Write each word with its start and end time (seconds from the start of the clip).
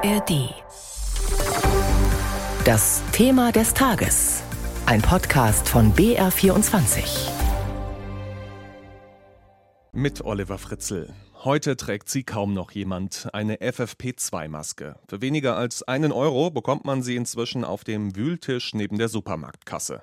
ARD. 0.00 0.54
Das 2.64 3.02
Thema 3.10 3.50
des 3.50 3.74
Tages. 3.74 4.44
Ein 4.86 5.02
Podcast 5.02 5.68
von 5.68 5.92
BR24. 5.92 7.28
Mit 9.92 10.24
Oliver 10.24 10.58
Fritzl. 10.58 11.12
Heute 11.42 11.76
trägt 11.76 12.08
sie 12.10 12.22
kaum 12.22 12.54
noch 12.54 12.70
jemand 12.70 13.28
eine 13.32 13.56
FFP2-Maske. 13.56 14.96
Für 15.08 15.20
weniger 15.20 15.56
als 15.56 15.82
einen 15.82 16.12
Euro 16.12 16.50
bekommt 16.50 16.84
man 16.84 17.02
sie 17.02 17.16
inzwischen 17.16 17.64
auf 17.64 17.82
dem 17.82 18.14
Wühltisch 18.14 18.74
neben 18.74 18.98
der 18.98 19.08
Supermarktkasse. 19.08 20.02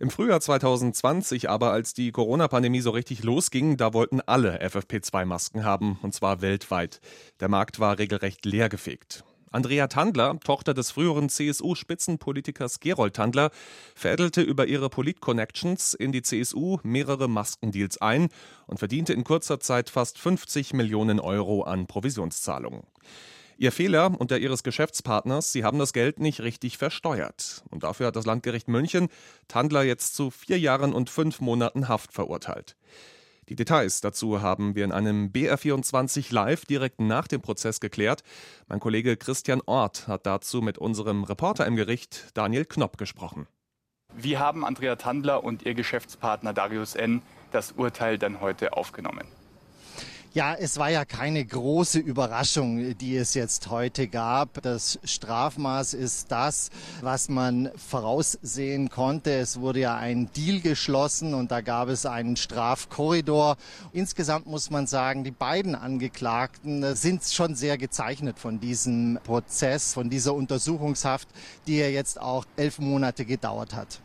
Im 0.00 0.08
Frühjahr 0.08 0.40
2020 0.40 1.50
aber, 1.50 1.72
als 1.72 1.92
die 1.92 2.10
Corona-Pandemie 2.10 2.80
so 2.80 2.88
richtig 2.88 3.22
losging, 3.22 3.76
da 3.76 3.92
wollten 3.92 4.22
alle 4.22 4.58
FFP2-Masken 4.62 5.62
haben, 5.62 5.98
und 6.00 6.14
zwar 6.14 6.40
weltweit. 6.40 7.02
Der 7.40 7.50
Markt 7.50 7.80
war 7.80 7.98
regelrecht 7.98 8.46
leergefegt. 8.46 9.24
Andrea 9.50 9.88
Tandler, 9.88 10.40
Tochter 10.40 10.72
des 10.72 10.90
früheren 10.92 11.28
CSU-Spitzenpolitikers 11.28 12.80
Gerold 12.80 13.14
Tandler, 13.14 13.50
veredelte 13.94 14.40
über 14.40 14.66
ihre 14.66 14.88
Polit-Connections 14.88 15.92
in 15.92 16.12
die 16.12 16.22
CSU 16.22 16.78
mehrere 16.82 17.28
Maskendeals 17.28 18.00
ein 18.00 18.30
und 18.66 18.78
verdiente 18.78 19.12
in 19.12 19.22
kurzer 19.22 19.60
Zeit 19.60 19.90
fast 19.90 20.16
50 20.18 20.72
Millionen 20.72 21.20
Euro 21.20 21.64
an 21.64 21.86
Provisionszahlungen. 21.86 22.84
Ihr 23.60 23.72
Fehler 23.72 24.18
und 24.18 24.30
der 24.30 24.38
ihres 24.38 24.62
Geschäftspartners, 24.62 25.52
sie 25.52 25.64
haben 25.64 25.78
das 25.78 25.92
Geld 25.92 26.18
nicht 26.18 26.40
richtig 26.40 26.78
versteuert. 26.78 27.62
Und 27.68 27.82
dafür 27.82 28.06
hat 28.06 28.16
das 28.16 28.24
Landgericht 28.24 28.68
München 28.68 29.10
Tandler 29.48 29.82
jetzt 29.82 30.16
zu 30.16 30.30
vier 30.30 30.58
Jahren 30.58 30.94
und 30.94 31.10
fünf 31.10 31.42
Monaten 31.42 31.86
Haft 31.86 32.14
verurteilt. 32.14 32.74
Die 33.50 33.56
Details 33.56 34.00
dazu 34.00 34.40
haben 34.40 34.76
wir 34.76 34.86
in 34.86 34.92
einem 34.92 35.26
BR24 35.26 36.32
Live 36.32 36.64
direkt 36.64 37.02
nach 37.02 37.28
dem 37.28 37.42
Prozess 37.42 37.80
geklärt. 37.80 38.22
Mein 38.66 38.80
Kollege 38.80 39.18
Christian 39.18 39.60
Ort 39.66 40.08
hat 40.08 40.24
dazu 40.24 40.62
mit 40.62 40.78
unserem 40.78 41.24
Reporter 41.24 41.66
im 41.66 41.76
Gericht 41.76 42.30
Daniel 42.32 42.64
Knopp 42.64 42.96
gesprochen. 42.96 43.46
Wie 44.16 44.38
haben 44.38 44.64
Andrea 44.64 44.96
Tandler 44.96 45.44
und 45.44 45.66
ihr 45.66 45.74
Geschäftspartner 45.74 46.54
Darius 46.54 46.94
N. 46.94 47.20
das 47.52 47.72
Urteil 47.72 48.16
dann 48.16 48.40
heute 48.40 48.72
aufgenommen? 48.72 49.26
Ja, 50.32 50.54
es 50.54 50.78
war 50.78 50.90
ja 50.90 51.04
keine 51.04 51.44
große 51.44 51.98
Überraschung, 51.98 52.96
die 52.98 53.16
es 53.16 53.34
jetzt 53.34 53.68
heute 53.68 54.06
gab. 54.06 54.62
Das 54.62 55.00
Strafmaß 55.02 55.92
ist 55.94 56.30
das, 56.30 56.70
was 57.00 57.28
man 57.28 57.68
voraussehen 57.74 58.90
konnte. 58.90 59.32
Es 59.32 59.58
wurde 59.58 59.80
ja 59.80 59.96
ein 59.96 60.30
Deal 60.32 60.60
geschlossen 60.60 61.34
und 61.34 61.50
da 61.50 61.62
gab 61.62 61.88
es 61.88 62.06
einen 62.06 62.36
Strafkorridor. 62.36 63.56
Insgesamt 63.92 64.46
muss 64.46 64.70
man 64.70 64.86
sagen, 64.86 65.24
die 65.24 65.32
beiden 65.32 65.74
Angeklagten 65.74 66.94
sind 66.94 67.24
schon 67.24 67.56
sehr 67.56 67.76
gezeichnet 67.76 68.38
von 68.38 68.60
diesem 68.60 69.18
Prozess, 69.24 69.94
von 69.94 70.10
dieser 70.10 70.34
Untersuchungshaft, 70.34 71.26
die 71.66 71.78
ja 71.78 71.88
jetzt 71.88 72.20
auch 72.20 72.44
elf 72.54 72.78
Monate 72.78 73.24
gedauert 73.24 73.74
hat. 73.74 74.00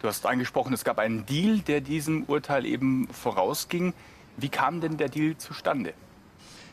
Du 0.00 0.08
hast 0.08 0.24
angesprochen, 0.24 0.72
es 0.72 0.84
gab 0.84 0.98
einen 0.98 1.26
Deal, 1.26 1.58
der 1.58 1.82
diesem 1.82 2.24
Urteil 2.24 2.64
eben 2.64 3.08
vorausging. 3.12 3.92
Wie 4.36 4.48
kam 4.48 4.80
denn 4.80 4.96
der 4.96 5.08
Deal 5.08 5.36
zustande? 5.36 5.94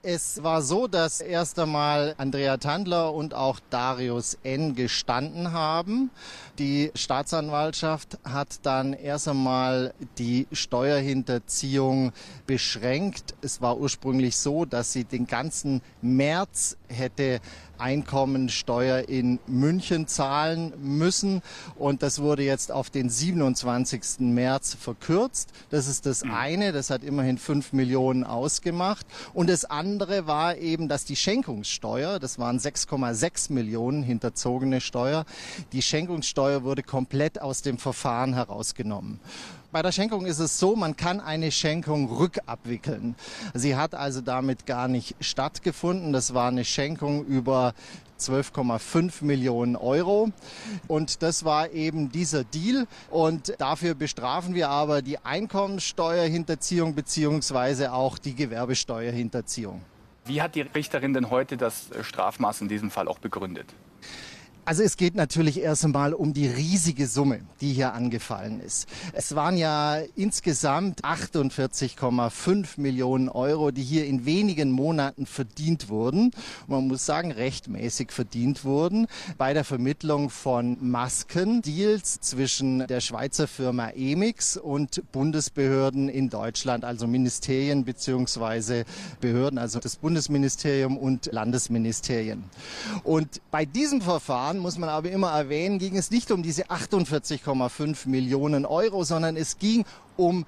Es 0.06 0.44
war 0.44 0.62
so, 0.62 0.88
dass 0.88 1.22
erst 1.22 1.58
einmal 1.58 2.14
Andrea 2.18 2.58
Tandler 2.58 3.14
und 3.14 3.34
auch 3.34 3.62
Darius 3.70 4.38
N. 4.44 4.76
gestanden 4.76 5.54
haben. 5.54 6.12
Die 6.60 6.92
Staatsanwaltschaft 6.94 8.20
hat 8.26 8.60
dann 8.64 8.92
erst 8.92 9.30
einmal 9.30 9.94
die 10.18 10.46
Steuerhinterziehung 10.52 12.12
beschränkt. 12.46 13.34
Es 13.42 13.62
war 13.62 13.78
ursprünglich 13.78 14.36
so, 14.36 14.66
dass 14.66 14.92
sie 14.92 15.06
den 15.06 15.26
ganzen 15.26 15.82
März 16.02 16.76
hätte 16.90 17.40
Einkommensteuer 17.78 19.10
in 19.10 19.40
München 19.48 20.08
zahlen 20.08 20.74
müssen. 20.82 21.42
Und 21.76 22.04
das 22.04 22.22
wurde 22.22 22.44
jetzt 22.44 22.72
auf 22.72 22.90
den 22.90 23.10
27. 23.10 24.20
März 24.20 24.76
verkürzt. 24.76 25.50
Das 25.70 25.88
ist 25.88 26.06
das 26.06 26.24
mhm. 26.24 26.34
eine. 26.34 26.72
Das 26.72 26.90
hat 26.90 27.04
immerhin 27.04 27.38
5 27.38 27.74
Millionen 27.74 28.24
ausgemacht. 28.24 29.06
Und 29.34 29.50
das 29.50 29.66
andere 29.66 29.93
war 30.00 30.58
eben, 30.58 30.88
dass 30.88 31.06
die 31.06 31.16
Schenkungssteuer, 31.16 32.20
das 32.20 32.40
waren 32.40 32.60
6,6 32.60 33.52
Millionen 33.52 34.04
hinterzogene 34.04 34.82
Steuer, 34.82 35.26
die 35.72 35.82
Schenkungssteuer 35.82 36.64
wurde 36.64 36.84
komplett 36.84 37.42
aus 37.42 37.62
dem 37.62 37.78
Verfahren 37.78 38.34
herausgenommen. 38.34 39.20
Bei 39.74 39.82
der 39.82 39.92
Schenkung 39.92 40.28
ist 40.28 40.38
es 40.38 40.60
so, 40.60 40.76
man 40.76 40.96
kann 40.96 41.20
eine 41.20 41.52
Schenkung 41.52 42.08
rückabwickeln. 42.08 43.16
Sie 43.56 43.76
hat 43.76 43.96
also 43.96 44.22
damit 44.22 44.68
gar 44.68 44.88
nicht 44.88 45.16
stattgefunden. 45.20 46.14
Das 46.14 46.36
war 46.36 46.50
eine 46.50 46.64
Schenkung 46.64 47.26
über 47.26 47.74
12,5 48.30 49.24
Millionen 49.24 49.76
Euro. 49.76 50.32
Und 50.88 51.22
das 51.22 51.46
war 51.46 51.72
eben 51.72 52.12
dieser 52.12 52.44
Deal. 52.44 52.88
Und 53.10 53.54
dafür 53.60 53.96
bestrafen 53.96 54.56
wir 54.56 54.70
aber 54.70 55.02
die 55.02 55.18
Einkommensteuerhinterziehung 55.20 56.96
beziehungsweise 56.96 57.94
auch 57.94 58.18
die 58.18 58.36
Gewerbesteuerhinterziehung. 58.36 59.82
Wie 60.26 60.42
hat 60.42 60.56
die 60.56 60.62
Richterin 60.62 61.14
denn 61.14 61.30
heute 61.30 61.58
das 61.58 61.90
Strafmaß 62.02 62.62
in 62.62 62.70
diesem 62.70 62.92
Fall 62.92 63.08
auch 63.08 63.20
begründet? 63.20 63.68
Also 64.66 64.82
es 64.82 64.96
geht 64.96 65.16
natürlich 65.16 65.60
erst 65.60 65.84
einmal 65.84 66.14
um 66.14 66.34
die 66.34 66.48
riesige 66.48 67.08
Summe, 67.08 67.42
die 67.60 67.74
hier 67.74 67.94
angefallen 67.94 68.62
ist. 68.62 68.88
Es 69.12 69.36
waren 69.36 69.58
ja 69.58 69.98
insgesamt 70.16 71.04
48,5 71.04 72.80
Millionen 72.80 73.28
Euro, 73.28 73.72
die 73.72 73.84
hier 73.84 74.06
in 74.06 74.26
wenigen 74.26 74.72
Monaten 74.72 75.26
verdient 75.26 75.90
wurden. 75.90 76.32
Man 76.68 76.88
muss 76.88 77.06
sagen, 77.06 77.34
rechtmäßig 77.34 78.14
verdient 78.14 78.64
wurden 78.64 79.08
bei 79.38 79.54
der 79.54 79.66
Vermittlung 79.66 80.30
von 80.30 80.78
Maskendeals 80.80 82.22
zwischen 82.22 82.88
der 82.88 83.02
Schweizer 83.02 83.50
Firma 83.50 83.90
Emix 83.90 84.56
und 84.56 85.12
Bundesbehörden 85.12 86.08
in 86.08 86.30
Deutschland, 86.30 86.86
also 86.86 87.06
Ministerien 87.06 87.84
beziehungsweise 87.84 88.86
Behörden, 89.20 89.60
also 89.60 89.82
das 89.82 89.98
Bundesministerium 89.98 90.98
und 90.98 91.26
Landesministerien. 91.34 92.46
Und 93.04 93.42
bei 93.52 93.66
diesem 93.66 94.00
Verfahren 94.00 94.53
Jahren, 94.54 94.60
muss 94.60 94.78
man 94.78 94.90
aber 94.90 95.10
immer 95.10 95.32
erwähnen, 95.32 95.80
ging 95.80 95.98
es 95.98 96.12
nicht 96.12 96.32
um 96.32 96.44
diese 96.44 96.66
48,5 96.66 98.08
Millionen 98.08 98.66
Euro, 98.66 99.04
sondern 99.04 99.36
es 99.36 99.58
ging 99.58 99.86
um 100.16 100.46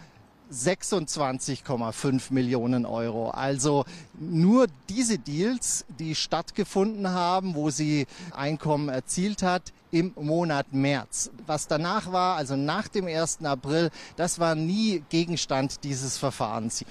26,5 0.51 2.31
Millionen 2.31 2.85
Euro. 2.85 3.31
Also 3.31 3.85
nur 4.19 4.67
diese 4.89 5.17
Deals, 5.17 5.85
die 5.99 6.13
stattgefunden 6.13 7.09
haben, 7.09 7.55
wo 7.55 7.71
sie 7.71 8.05
Einkommen 8.31 8.89
erzielt 8.89 9.41
hat, 9.41 9.73
im 9.95 10.11
Monat 10.19 10.73
März. 10.73 11.31
Was 11.47 11.69
danach 11.69 12.11
war, 12.11 12.35
also 12.35 12.57
nach 12.57 12.89
dem 12.89 13.07
1. 13.07 13.45
April, 13.45 13.91
das 14.17 14.39
war 14.39 14.53
nie 14.53 15.05
Gegenstand 15.07 15.85
dieses 15.85 16.17
Verfahrens. 16.17 16.83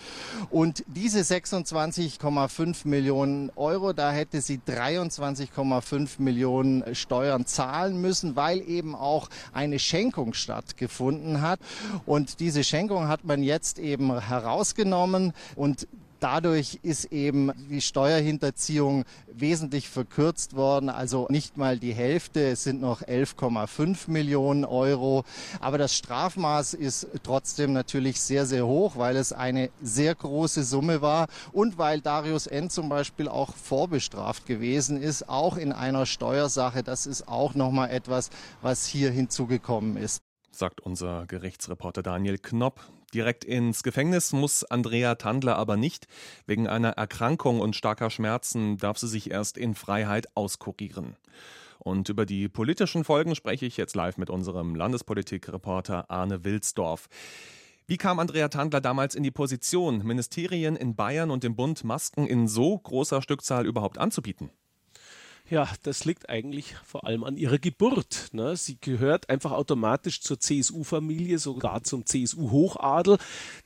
Und 0.48 0.84
diese 0.86 1.20
26,5 1.20 2.88
Millionen 2.88 3.50
Euro, 3.56 3.92
da 3.92 4.10
hätte 4.10 4.40
sie 4.40 4.58
23,5 4.58 6.12
Millionen 6.16 6.94
Steuern 6.94 7.44
zahlen 7.44 8.00
müssen, 8.00 8.36
weil 8.36 8.66
eben 8.66 8.94
auch 8.94 9.28
eine 9.52 9.78
Schenkung 9.78 10.32
stattgefunden 10.32 11.42
hat. 11.42 11.60
Und 12.06 12.40
diese 12.40 12.64
Schenkung 12.64 13.08
hat 13.08 13.24
man 13.24 13.42
jetzt 13.42 13.78
eben 13.78 14.18
herausgenommen 14.18 15.34
und 15.56 15.86
Dadurch 16.24 16.78
ist 16.82 17.12
eben 17.12 17.52
die 17.68 17.82
Steuerhinterziehung 17.82 19.04
wesentlich 19.30 19.90
verkürzt 19.90 20.56
worden, 20.56 20.88
also 20.88 21.26
nicht 21.28 21.58
mal 21.58 21.78
die 21.78 21.92
Hälfte, 21.92 22.48
es 22.48 22.64
sind 22.64 22.80
noch 22.80 23.02
11,5 23.02 24.10
Millionen 24.10 24.64
Euro. 24.64 25.26
Aber 25.60 25.76
das 25.76 25.94
Strafmaß 25.94 26.72
ist 26.72 27.08
trotzdem 27.24 27.74
natürlich 27.74 28.22
sehr, 28.22 28.46
sehr 28.46 28.66
hoch, 28.66 28.96
weil 28.96 29.16
es 29.16 29.34
eine 29.34 29.68
sehr 29.82 30.14
große 30.14 30.64
Summe 30.64 31.02
war 31.02 31.26
und 31.52 31.76
weil 31.76 32.00
Darius 32.00 32.46
N. 32.46 32.70
zum 32.70 32.88
Beispiel 32.88 33.28
auch 33.28 33.54
vorbestraft 33.54 34.46
gewesen 34.46 35.02
ist, 35.02 35.28
auch 35.28 35.58
in 35.58 35.72
einer 35.72 36.06
Steuersache. 36.06 36.82
Das 36.82 37.06
ist 37.06 37.28
auch 37.28 37.54
nochmal 37.54 37.90
etwas, 37.90 38.30
was 38.62 38.86
hier 38.86 39.10
hinzugekommen 39.10 39.98
ist 39.98 40.22
sagt 40.58 40.80
unser 40.80 41.26
Gerichtsreporter 41.26 42.02
Daniel 42.02 42.38
Knopp. 42.38 42.80
Direkt 43.12 43.44
ins 43.44 43.82
Gefängnis 43.82 44.32
muss 44.32 44.64
Andrea 44.64 45.14
Tandler 45.14 45.56
aber 45.56 45.76
nicht. 45.76 46.06
Wegen 46.46 46.66
einer 46.66 46.90
Erkrankung 46.90 47.60
und 47.60 47.76
starker 47.76 48.10
Schmerzen 48.10 48.76
darf 48.76 48.98
sie 48.98 49.08
sich 49.08 49.30
erst 49.30 49.58
in 49.58 49.74
Freiheit 49.74 50.26
auskurieren. 50.36 51.16
Und 51.78 52.08
über 52.08 52.26
die 52.26 52.48
politischen 52.48 53.04
Folgen 53.04 53.34
spreche 53.34 53.66
ich 53.66 53.76
jetzt 53.76 53.94
live 53.94 54.16
mit 54.16 54.30
unserem 54.30 54.74
Landespolitikreporter 54.74 56.10
Arne 56.10 56.44
Wilsdorf. 56.44 57.08
Wie 57.86 57.98
kam 57.98 58.18
Andrea 58.18 58.48
Tandler 58.48 58.80
damals 58.80 59.14
in 59.14 59.22
die 59.22 59.30
Position, 59.30 59.98
Ministerien 60.04 60.74
in 60.74 60.96
Bayern 60.96 61.30
und 61.30 61.44
im 61.44 61.54
Bund 61.54 61.84
Masken 61.84 62.26
in 62.26 62.48
so 62.48 62.78
großer 62.78 63.20
Stückzahl 63.20 63.66
überhaupt 63.66 63.98
anzubieten? 63.98 64.50
Ja, 65.50 65.68
das 65.82 66.06
liegt 66.06 66.30
eigentlich 66.30 66.74
vor 66.86 67.04
allem 67.06 67.22
an 67.22 67.36
ihrer 67.36 67.58
Geburt. 67.58 68.28
Ne? 68.32 68.56
Sie 68.56 68.78
gehört 68.80 69.28
einfach 69.28 69.52
automatisch 69.52 70.22
zur 70.22 70.40
CSU-Familie, 70.40 71.38
sogar 71.38 71.82
zum 71.84 72.06
CSU-Hochadel. 72.06 73.18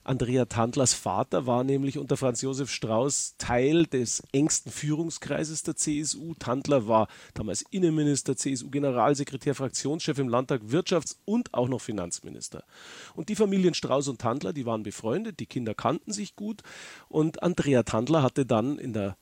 Andrea 0.02 0.46
Tandlers 0.46 0.92
Vater 0.94 1.46
war 1.46 1.62
nämlich 1.62 1.96
unter 1.96 2.16
Franz 2.16 2.42
Josef 2.42 2.72
Strauß 2.72 3.36
Teil 3.38 3.86
des 3.86 4.24
engsten 4.32 4.72
Führungskreises 4.72 5.62
der 5.62 5.76
CSU. 5.76 6.34
Tandler 6.34 6.88
war 6.88 7.06
damals 7.34 7.62
Innenminister, 7.70 8.36
CSU-Generalsekretär, 8.36 9.54
Fraktionschef 9.54 10.18
im 10.18 10.28
Landtag, 10.28 10.62
Wirtschafts- 10.62 11.18
und 11.26 11.54
auch 11.54 11.68
noch 11.68 11.80
Finanzminister. 11.80 12.64
Und 13.14 13.28
die 13.28 13.36
Familien 13.36 13.74
Strauß 13.74 14.08
und 14.08 14.20
Tandler, 14.20 14.52
die 14.52 14.66
waren 14.66 14.82
befreundet, 14.82 15.38
die 15.38 15.46
Kinder 15.46 15.74
kannten 15.74 16.12
sich 16.12 16.34
gut. 16.34 16.62
Und 17.08 17.44
Andrea 17.44 17.84
Tandler 17.84 18.24
hatte 18.24 18.44
dann 18.44 18.80
in 18.80 18.94
der 18.94 19.16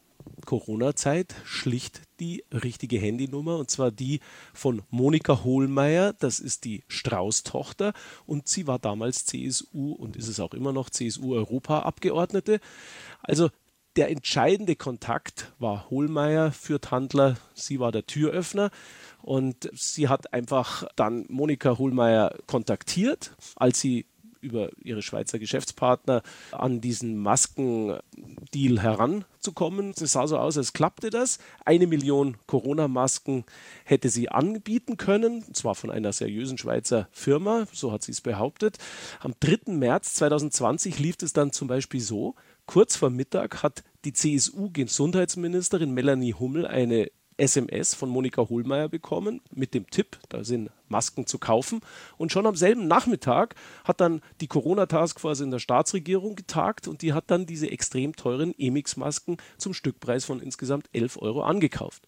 Corona-Zeit 0.47 1.35
schlicht 1.45 2.01
die 2.21 2.45
richtige 2.51 2.99
Handynummer 2.99 3.59
und 3.59 3.71
zwar 3.71 3.91
die 3.91 4.21
von 4.55 4.83
Monika 4.89 5.45
Hohlmeier. 5.45 6.15
Das 6.15 6.41
ist 6.41 6.65
die 6.65 6.85
Strauß-Tochter 6.89 7.93
und 8.25 8.49
sie 8.49 8.67
war 8.67 8.79
damals 8.79 9.27
CSU 9.27 9.93
und 9.93 10.17
ist 10.17 10.29
es 10.29 10.41
auch 10.41 10.55
immer 10.55 10.73
noch 10.73 10.89
CSU-Europaabgeordnete. 10.89 12.61
Also 13.23 13.51
der 13.97 14.11
entscheidende 14.11 14.77
Kontakt 14.77 15.53
war 15.59 15.89
Hohlmeier 15.91 16.53
für 16.53 16.81
Tandler. 16.81 17.37
Sie 17.55 17.81
war 17.81 17.93
der 17.93 18.07
Türöffner 18.07 18.71
und 19.23 19.71
sie 19.73 20.09
hat 20.09 20.33
einfach 20.35 20.87
dann 20.97 21.25
Monika 21.29 21.79
Hohlmeier 21.79 22.35
kontaktiert, 22.47 23.35
als 23.57 23.81
sie 23.81 24.07
über 24.41 24.71
ihre 24.83 25.03
Schweizer 25.03 25.38
Geschäftspartner 25.38 26.23
an 26.53 26.81
diesen 26.81 27.17
Maskendeal 27.17 28.03
heranzukommen. 28.81 29.91
Es 29.91 30.12
sah 30.12 30.27
so 30.27 30.38
aus, 30.38 30.56
als 30.56 30.73
klappte 30.73 31.11
das. 31.11 31.38
Eine 31.65 31.87
Million 31.87 32.37
Corona-Masken 32.47 33.44
hätte 33.85 34.09
sie 34.09 34.29
anbieten 34.29 34.97
können, 34.97 35.44
und 35.44 35.56
zwar 35.56 35.75
von 35.75 35.91
einer 35.91 36.12
seriösen 36.12 36.59
Schweizer 36.59 37.09
Firma, 37.12 37.67
so 37.73 37.93
hat 37.93 38.03
sie 38.03 38.12
es 38.12 38.21
behauptet. 38.21 38.79
Am 39.21 39.35
3. 39.41 39.73
März 39.73 40.15
2020 40.15 40.99
lief 40.99 41.17
es 41.23 41.33
dann 41.33 41.53
zum 41.53 41.69
Beispiel 41.69 42.00
so, 42.00 42.35
kurz 42.67 42.97
vor 42.97 43.11
Mittag 43.11 43.62
hat 43.62 43.85
die 44.05 44.12
CSU-Gesundheitsministerin 44.12 45.93
Melanie 45.93 46.35
Hummel 46.35 46.67
eine 46.67 47.11
SMS 47.37 47.94
von 47.94 48.09
Monika 48.09 48.49
Hohlmeier 48.49 48.88
bekommen 48.88 49.41
mit 49.53 49.75
dem 49.75 49.88
Tipp, 49.91 50.19
da 50.29 50.44
sind 50.44 50.71
Masken 50.88 51.27
zu 51.27 51.38
kaufen. 51.38 51.81
Und 52.17 52.33
schon 52.33 52.47
am 52.47 52.56
selben 52.56 52.87
Nachmittag 52.88 53.55
hat 53.85 54.00
dann 54.00 54.23
die 54.41 54.47
Corona-Taskforce 54.47 55.41
in 55.41 55.50
der 55.50 55.59
Staatsregierung 55.59 56.37
getagt 56.37 56.88
und 56.88 57.03
die 57.03 57.12
hat 57.12 57.25
dann 57.29 57.47
diese 57.47 57.71
extrem 57.71 58.17
teuren 58.17 58.55
Emix-Masken 58.59 59.37
zum 59.59 59.75
Stückpreis 59.75 60.25
von 60.25 60.41
insgesamt 60.41 60.88
11 60.93 61.19
Euro 61.21 61.43
angekauft. 61.43 62.06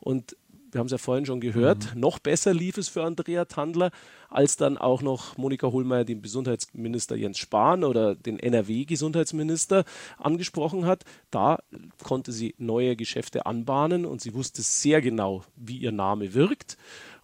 Und 0.00 0.36
wir 0.72 0.78
haben 0.78 0.86
es 0.86 0.92
ja 0.92 0.98
vorhin 0.98 1.26
schon 1.26 1.40
gehört, 1.40 1.94
mhm. 1.94 2.00
noch 2.00 2.18
besser 2.18 2.52
lief 2.52 2.78
es 2.78 2.88
für 2.88 3.04
Andrea 3.04 3.44
Tandler, 3.44 3.90
als 4.28 4.56
dann 4.56 4.78
auch 4.78 5.02
noch 5.02 5.36
Monika 5.36 5.68
Hohlmeier 5.68 6.04
den 6.04 6.22
Gesundheitsminister 6.22 7.14
Jens 7.14 7.38
Spahn 7.38 7.84
oder 7.84 8.14
den 8.14 8.38
NRW-Gesundheitsminister 8.38 9.84
angesprochen 10.18 10.86
hat. 10.86 11.04
Da 11.30 11.58
konnte 12.02 12.32
sie 12.32 12.54
neue 12.56 12.96
Geschäfte 12.96 13.44
anbahnen 13.44 14.06
und 14.06 14.22
sie 14.22 14.32
wusste 14.34 14.62
sehr 14.62 15.02
genau, 15.02 15.44
wie 15.56 15.76
ihr 15.76 15.92
Name 15.92 16.34
wirkt 16.34 16.78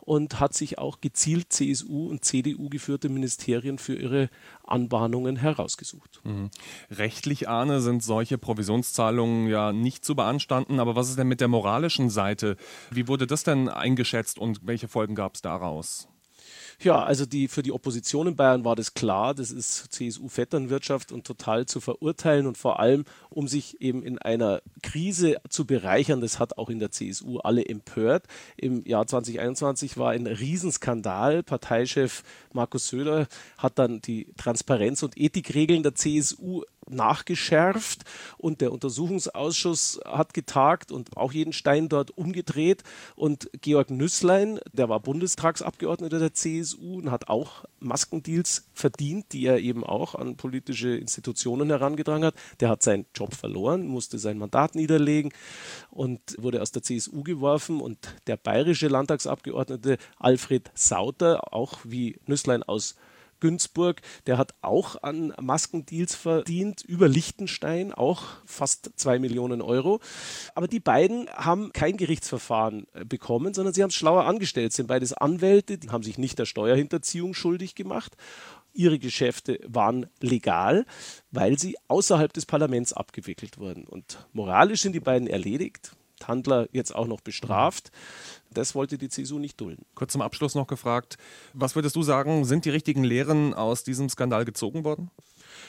und 0.09 0.41
hat 0.41 0.55
sich 0.55 0.79
auch 0.79 1.03
gezielt 1.03 1.53
CSU 1.53 2.09
und 2.09 2.25
CDU 2.25 2.71
geführte 2.71 3.11
Ministerien 3.11 3.77
für 3.77 3.95
ihre 3.95 4.31
Anbahnungen 4.65 5.37
herausgesucht. 5.37 6.23
Mhm. 6.25 6.49
Rechtlich, 6.91 7.47
Arne, 7.47 7.83
sind 7.83 8.03
solche 8.03 8.39
Provisionszahlungen 8.39 9.49
ja 9.49 9.75
nicht 9.75 10.07
zu 10.07 10.17
beanstanden. 10.17 10.81
Aber 10.81 10.97
was 10.97 11.11
ist 11.11 11.19
denn 11.19 11.29
mit 11.29 11.43
der 11.43 11.49
moralischen 11.49 12.09
Seite? 12.09 12.57
Wie 12.91 13.07
wurde 13.07 13.27
das 13.27 13.45
denn 13.45 13.69
eingeschätzt 13.69 14.39
und 14.39 14.61
welche 14.63 14.89
Folgen 14.89 15.15
gab 15.15 15.35
es 15.35 15.43
daraus? 15.43 16.09
Ja, 16.81 17.03
also 17.03 17.27
die, 17.27 17.49
für 17.49 17.65
die 17.65 17.73
Opposition 17.73 18.29
in 18.29 18.37
Bayern 18.37 18.65
war 18.65 18.77
das 18.77 18.95
klar, 18.95 19.35
das 19.35 19.51
ist 19.51 19.93
CSU-Vetternwirtschaft 19.93 21.11
und 21.11 21.27
total 21.27 21.67
zu 21.67 21.81
verurteilen 21.81 22.47
und 22.47 22.57
vor 22.57 22.79
allem, 22.79 23.05
um 23.31 23.49
sich 23.49 23.81
eben 23.81 24.05
in 24.05 24.17
einer 24.19 24.63
Krise 24.81 25.39
zu 25.49 25.67
bereichern, 25.67 26.21
das 26.21 26.39
hat 26.39 26.57
auch 26.57 26.71
in 26.71 26.79
der 26.79 26.93
CSU 26.93 27.39
alle 27.39 27.67
empört. 27.67 28.27
Im 28.57 28.85
Jahr 28.85 29.09
2021 29.09 29.97
war 29.97 30.13
ein 30.13 30.29
Riesenskandal. 30.29 31.43
Parteichef 31.43 32.23
Markus 32.53 32.87
Söder 32.87 33.27
hat 33.57 33.81
dann 33.81 34.01
die 34.01 34.33
Transparenz- 34.37 35.03
und 35.03 35.19
Ethikregeln 35.19 35.83
der 35.83 35.97
CSU 35.97 36.63
nachgeschärft 36.91 38.05
und 38.37 38.61
der 38.61 38.73
Untersuchungsausschuss 38.73 40.01
hat 40.05 40.35
getagt 40.35 40.93
und 40.93 41.17
auch 41.17 41.33
jeden 41.33 41.53
Stein 41.53 41.89
dort 41.89 42.17
umgedreht 42.17 42.83
und 43.17 43.51
Georg 43.61 43.91
Nüßlein, 43.91 44.61
der 44.73 44.89
war 44.89 45.01
Bundestagsabgeordneter 45.01 46.19
der 46.19 46.35
CSU 46.35 46.99
und 46.99 47.11
hat 47.11 47.29
auch 47.29 47.65
Maskendeals 47.81 48.69
verdient, 48.73 49.33
die 49.33 49.47
er 49.47 49.59
eben 49.59 49.85
auch 49.85 50.15
an 50.15 50.37
politische 50.37 50.97
Institutionen 50.97 51.69
herangetragen 51.71 52.25
hat. 52.25 52.35
Der 52.61 52.69
hat 52.69 52.83
seinen 52.83 53.07
Job 53.15 53.35
verloren, 53.35 53.87
musste 53.87 54.19
sein 54.19 54.39
Mandat 54.39 54.75
niederlegen 54.75 55.33
und 55.91 56.21
wurde 56.39 56.63
aus 56.63 56.73
der 56.73 56.83
CSU 56.83 57.23
geworfen 57.23 57.81
und 57.81 57.99
der 58.27 58.37
bayerische 58.37 58.89
Landtagsabgeordnete 58.89 59.99
Alfred 60.19 60.71
Sauter, 60.75 61.53
auch 61.53 61.79
wie 61.85 62.19
Nüßlein 62.27 62.63
aus 62.63 62.97
Günzburg, 63.41 64.01
der 64.27 64.39
hat 64.39 64.55
auch 64.63 65.03
an 65.03 65.33
Maskendeals 65.41 66.15
verdient, 66.15 66.83
über 66.83 67.09
Liechtenstein 67.09 67.93
auch 67.93 68.25
fast 68.45 68.91
zwei 68.97 69.19
Millionen 69.19 69.63
Euro. 69.63 70.01
Aber 70.55 70.69
die 70.69 70.81
beiden 70.81 71.29
haben 71.31 71.73
kein 71.73 71.97
Gerichtsverfahren 71.97 72.87
äh, 72.95 73.05
bekommen, 73.05 73.55
sondern 73.55 73.75
sie 73.75 73.83
haben 73.83 73.91
es 73.91 73.97
schlauer 73.97 74.25
angestellt, 74.25 74.73
sind 74.73 74.87
beides 74.87 75.13
Anwälte, 75.13 75.79
die 75.79 75.91
haben 75.91 76.03
sich 76.03 76.19
nicht 76.19 76.39
der 76.39 76.47
Steuerhinterziehung 76.47 77.35
schuldig 77.35 77.75
gemacht. 77.75 78.17
Ihre 78.75 78.99
Geschäfte 78.99 79.59
waren 79.67 80.07
legal, 80.21 80.87
weil 81.31 81.59
sie 81.59 81.77
außerhalb 81.89 82.33
des 82.33 82.47
Parlaments 82.47 82.93
abgewickelt 82.93 83.59
wurden. 83.59 83.85
Und 83.85 84.27
moralisch 84.33 84.83
sind 84.83 84.93
die 84.93 85.01
beiden 85.01 85.27
erledigt. 85.27 85.97
Handler 86.27 86.69
jetzt 86.73 86.95
auch 86.95 87.07
noch 87.07 87.21
bestraft. 87.21 87.93
Das 88.53 88.75
wollte 88.75 88.99
die 88.99 89.09
CSU 89.09 89.39
nicht 89.39 89.61
dulden. 89.61 89.85
Kurz 89.95 90.13
zum 90.13 90.23
Abschluss 90.23 90.55
noch 90.55 90.67
gefragt, 90.67 91.19
was 91.53 91.77
würdest 91.77 91.95
du 91.95 92.03
sagen, 92.03 92.45
sind 92.45 92.65
die 92.65 92.71
richtigen 92.71 93.05
Lehren 93.05 93.55
aus 93.55 93.85
diesem 93.85 94.09
Skandal 94.09 94.45
gezogen 94.45 94.85
worden? 94.85 95.11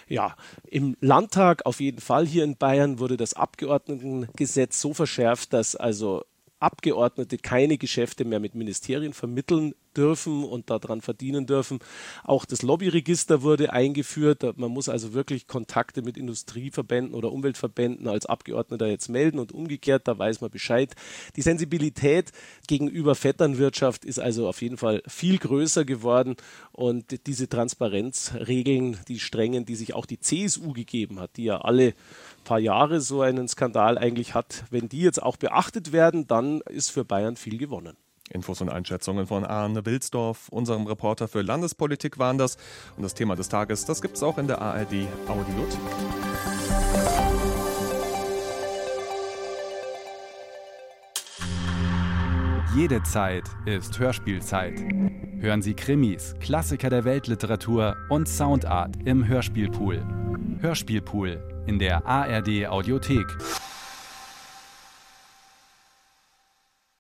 Ja, 0.08 0.36
im 0.64 0.98
Landtag 1.02 1.66
auf 1.66 1.80
jeden 1.80 2.02
Fall. 2.02 2.26
Hier 2.26 2.44
in 2.44 2.58
Bayern 2.58 3.00
wurde 3.00 3.18
das 3.18 3.34
Abgeordnetengesetz 3.34 4.80
so 4.80 4.94
verschärft, 4.94 5.54
dass 5.54 5.76
also 5.76 6.24
Abgeordnete 6.60 7.38
keine 7.38 7.78
Geschäfte 7.78 8.26
mehr 8.26 8.40
mit 8.40 8.56
Ministerien 8.56 9.14
vermitteln 9.14 9.74
dürfen 9.96 10.44
und 10.44 10.70
daran 10.70 11.02
verdienen 11.02 11.46
dürfen. 11.46 11.80
Auch 12.24 12.46
das 12.46 12.62
Lobbyregister 12.62 13.42
wurde 13.42 13.74
eingeführt. 13.74 14.44
Man 14.58 14.72
muss 14.72 14.90
also 14.90 15.14
wirklich 15.14 15.48
Kontakte 15.48 16.02
mit 16.02 16.18
Industrieverbänden 16.18 17.14
oder 17.14 17.32
Umweltverbänden 17.32 18.08
als 18.08 18.26
Abgeordneter 18.26 18.88
jetzt 18.88 19.10
melden 19.10 19.40
und 19.40 19.52
umgekehrt, 19.52 20.08
da 20.08 20.18
weiß 20.18 20.42
man 20.42 20.52
Bescheid. 20.52 20.96
Die 21.36 21.42
Sensibilität 21.42 22.32
gegenüber 22.68 23.16
Vetternwirtschaft 23.16 24.06
ist 24.06 24.20
also 24.20 24.48
auf 24.48 24.62
jeden 24.62 24.78
Fall 24.78 25.02
viel 25.08 25.38
größer 25.38 25.86
geworden 25.86 26.36
und 26.72 27.28
diese 27.28 27.50
Transparenzregeln, 27.50 28.98
die 29.08 29.20
strengen, 29.20 29.66
die 29.66 29.76
sich 29.76 29.94
auch 29.94 30.06
die 30.06 30.20
CSU 30.20 30.74
gegeben 30.74 31.20
hat, 31.20 31.38
die 31.38 31.46
ja 31.46 31.62
alle 31.62 31.94
paar 32.44 32.60
Jahre 32.60 33.02
so 33.02 33.22
einen 33.22 33.48
Skandal 33.48 33.98
eigentlich 33.98 34.34
hat, 34.34 34.64
wenn 34.70 34.90
die 34.90 35.02
jetzt 35.02 35.22
auch 35.22 35.38
beachtet 35.38 35.92
werden, 35.92 36.28
dann 36.28 36.62
ist 36.62 36.90
für 36.90 37.06
Bayern 37.06 37.36
viel 37.36 37.58
gewonnen. 37.58 37.96
Infos 38.30 38.62
und 38.62 38.70
Einschätzungen 38.70 39.28
von 39.28 39.46
Arne 39.46 39.86
Wilsdorf, 39.86 40.50
unserem 40.50 40.88
Reporter 40.88 41.28
für 41.28 41.42
Landespolitik 41.42 42.20
waren 42.20 42.38
das. 42.38 42.58
Und 42.96 43.04
das 43.04 43.14
Thema 43.14 43.36
des 43.36 43.50
Tages, 43.50 43.86
das 43.86 44.02
gibt 44.02 44.16
es 44.16 44.24
auch 44.24 44.38
in 44.38 44.48
der 44.48 44.62
ARD 44.62 45.08
Audiothek. 45.28 45.80
Jede 52.76 53.02
Zeit 53.02 53.46
ist 53.66 53.98
Hörspielzeit. 53.98 54.80
Hören 55.40 55.62
Sie 55.62 55.74
Krimis, 55.74 56.36
Klassiker 56.40 56.90
der 56.90 57.04
Weltliteratur 57.04 57.96
und 58.10 58.28
Soundart 58.28 58.96
im 59.06 59.28
Hörspielpool. 59.28 60.06
Hörspielpool 60.62 61.64
in 61.66 61.80
der 61.80 62.06
ARD 62.06 62.68
Audiothek. 62.68 63.26